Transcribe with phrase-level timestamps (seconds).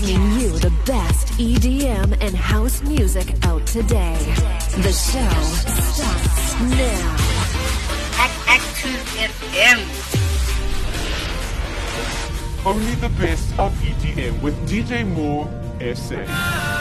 [0.00, 4.18] bringing you the best EDM and house music out today.
[4.82, 5.30] The show
[5.92, 7.16] starts now.
[8.48, 8.98] Active
[9.30, 9.78] FM.
[12.66, 15.48] Only the best of EDM with DJ Moore
[15.94, 16.73] SA.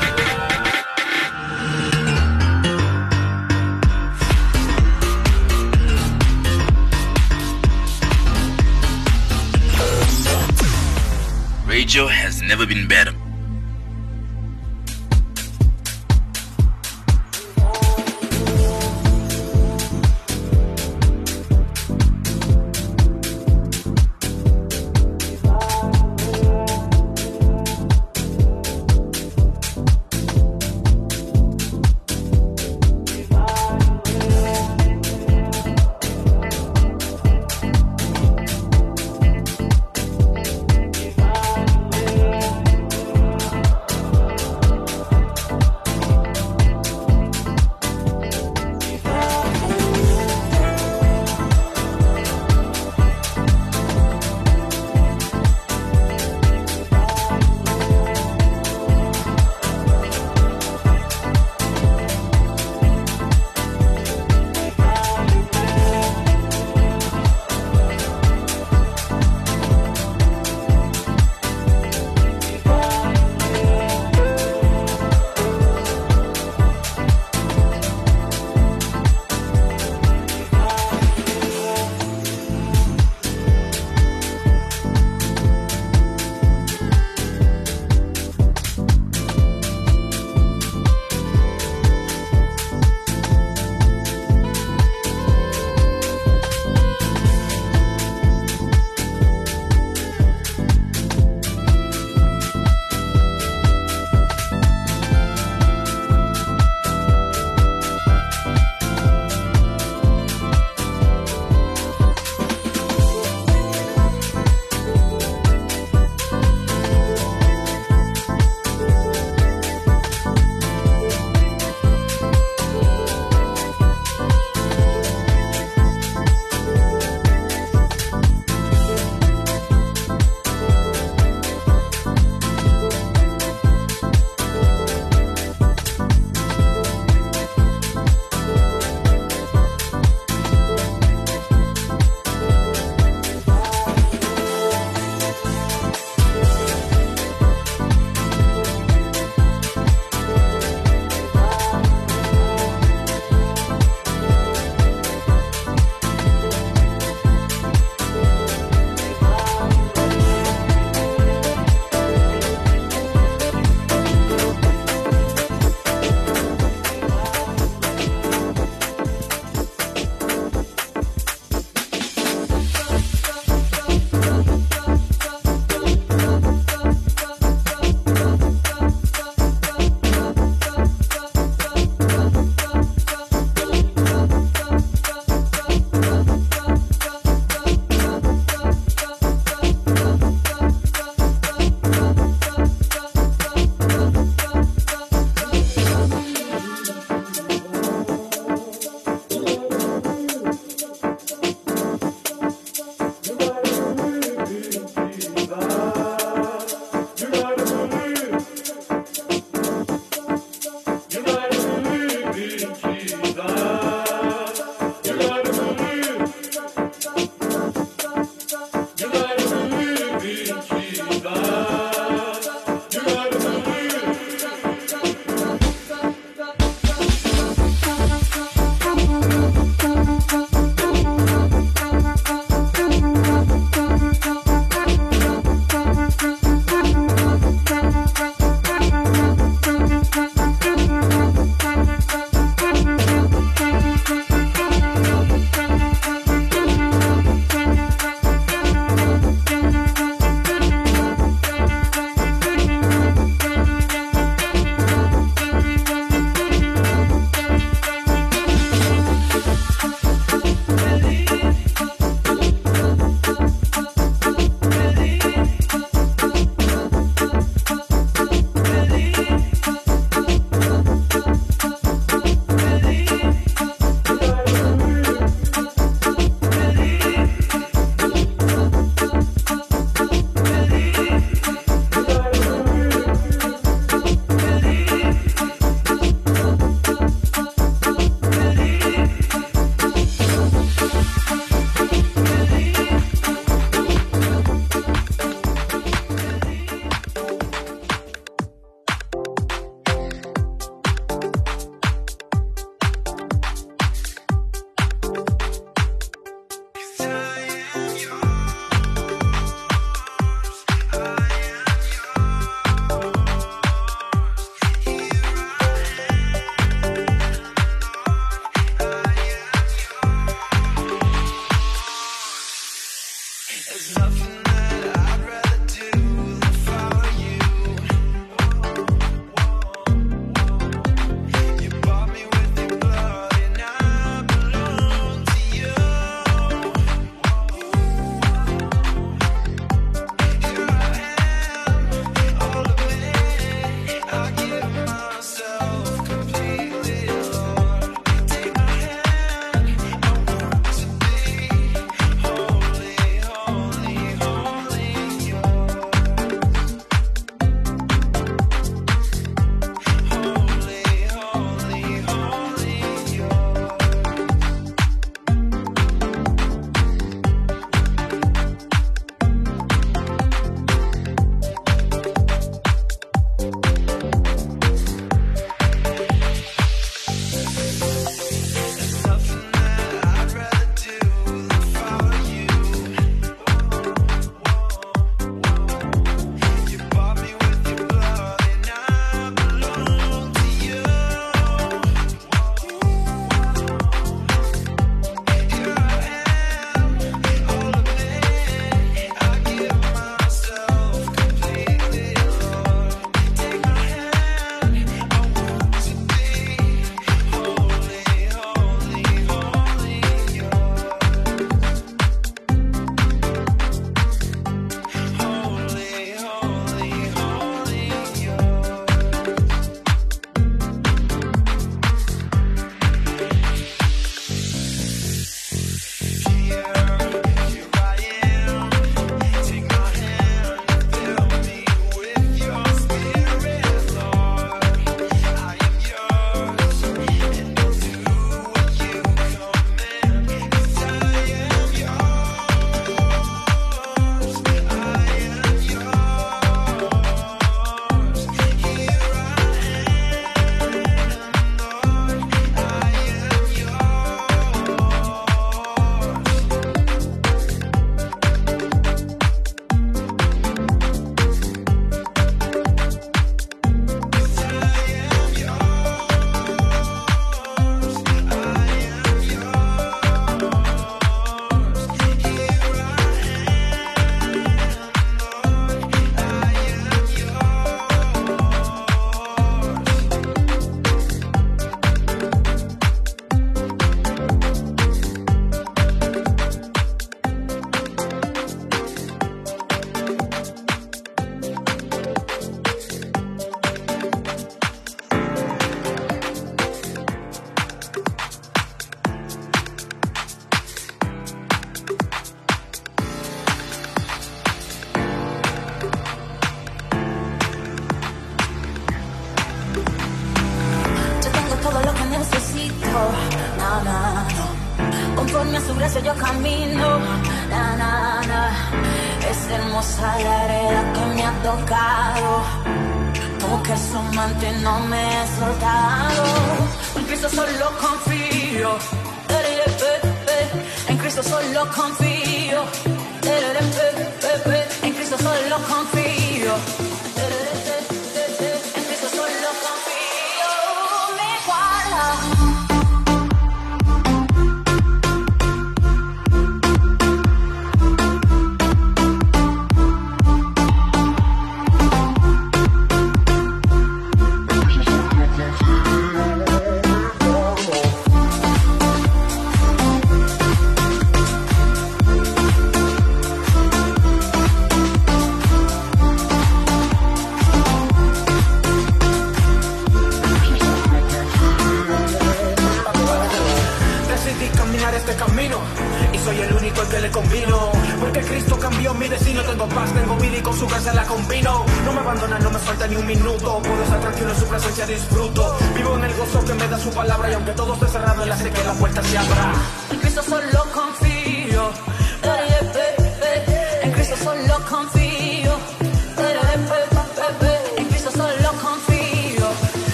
[11.74, 13.23] Radio has never been better.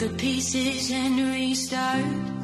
[0.00, 2.39] The pieces and restart.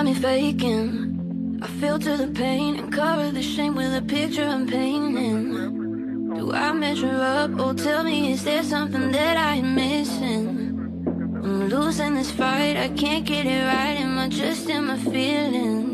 [0.00, 1.60] got me faking.
[1.60, 6.32] I filter the pain and cover the shame with a picture I'm painting.
[6.36, 10.48] Do I measure up or tell me is there something that I'm missing?
[11.44, 13.98] I'm losing this fight, I can't get it right.
[14.00, 15.90] Am I just in my feelings?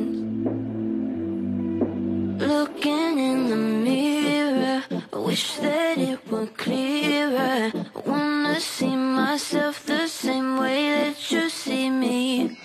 [2.40, 7.72] Looking in the mirror, I wish that it were clearer.
[7.74, 12.56] I wanna see myself the same way that you see me.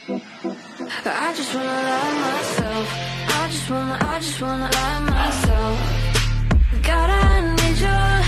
[1.03, 2.87] But I just wanna love myself.
[3.27, 5.79] I just wanna, I just wanna love myself.
[6.83, 8.20] God, I need you.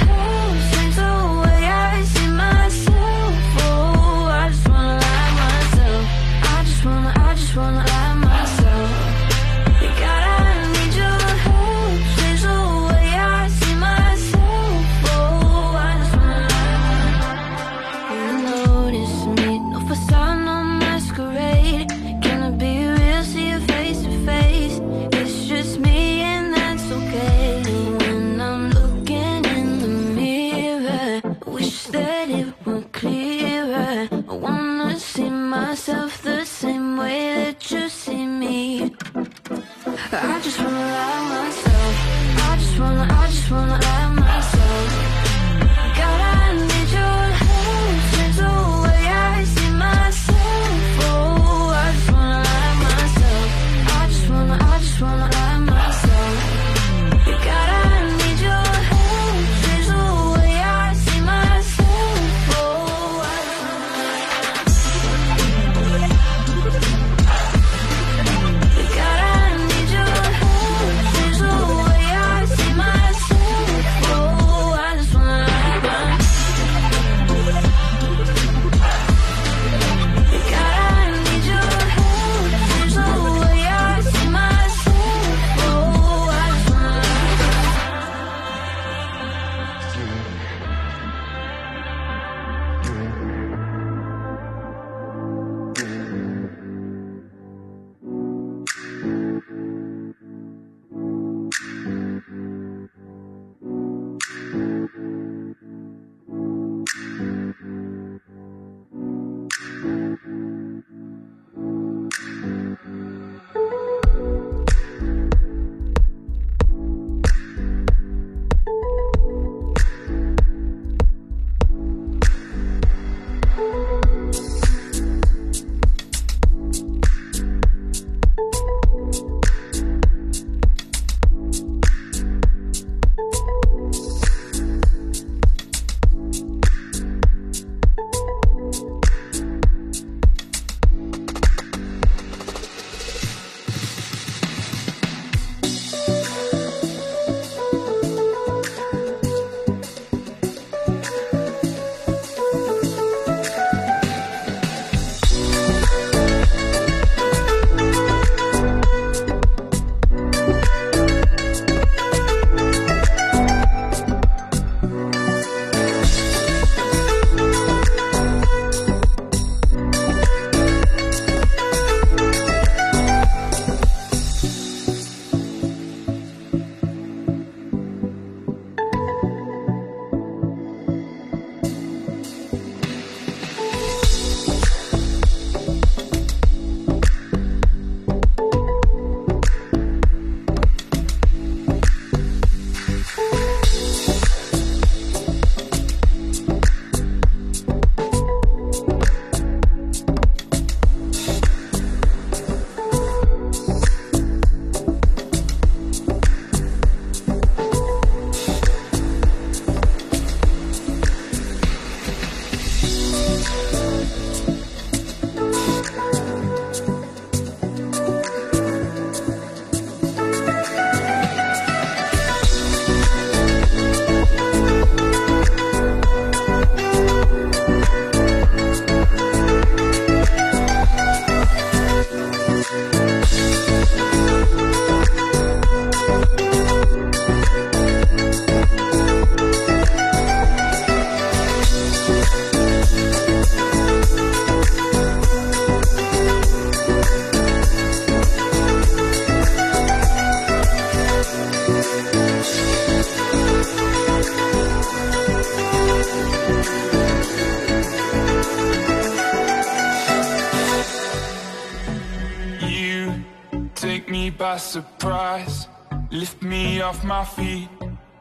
[267.03, 267.69] My feet.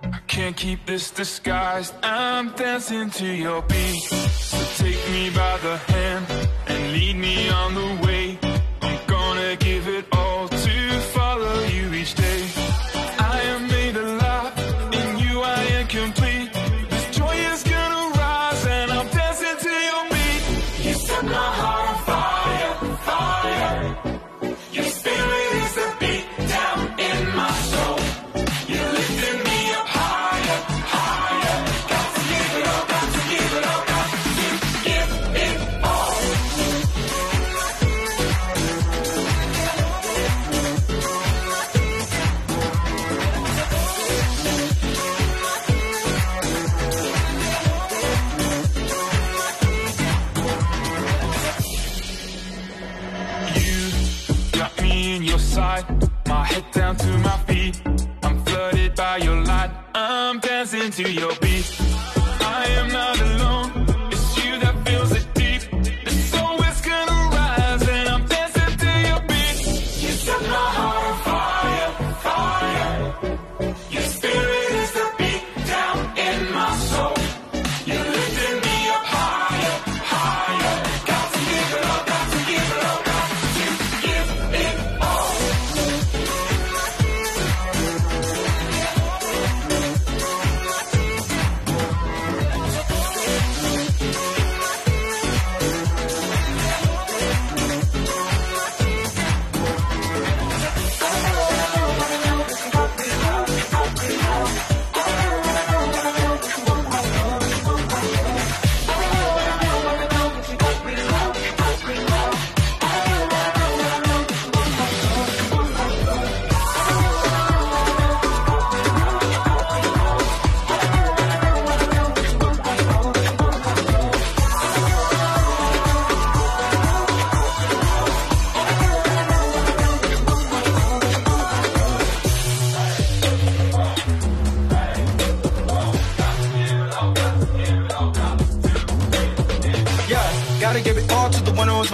[0.02, 1.94] I can't keep this disguised.
[2.02, 4.02] I'm dancing to your beat.
[4.02, 6.26] So take me by the hand
[6.66, 8.01] and lead me on the way.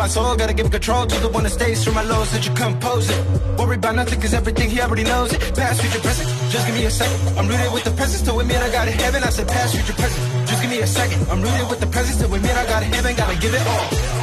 [0.09, 0.37] Soul.
[0.37, 2.31] Gotta give control to the one that stays through my lows.
[2.33, 3.21] That you compose it.
[3.59, 5.41] Worry about nothing, cause everything he already knows it.
[5.55, 6.29] Past, future, present.
[6.51, 7.39] Just give me a second.
[7.39, 9.23] I'm rooted with the presence to admit I got it heaven.
[9.23, 10.49] I said past, future, present.
[10.49, 11.21] Just give me a second.
[11.31, 13.15] I'm rooted with the presence to admit I got it heaven.
[13.17, 14.18] Gotta give it all.